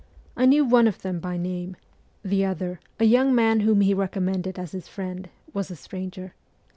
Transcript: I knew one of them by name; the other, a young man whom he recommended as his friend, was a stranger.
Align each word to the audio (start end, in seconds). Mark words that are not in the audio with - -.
I 0.35 0.47
knew 0.47 0.65
one 0.65 0.87
of 0.87 1.03
them 1.03 1.19
by 1.19 1.37
name; 1.37 1.75
the 2.25 2.43
other, 2.43 2.79
a 2.99 3.03
young 3.03 3.35
man 3.35 3.59
whom 3.59 3.81
he 3.81 3.93
recommended 3.93 4.57
as 4.57 4.71
his 4.71 4.87
friend, 4.87 5.29
was 5.53 5.69
a 5.69 5.75
stranger. 5.75 6.33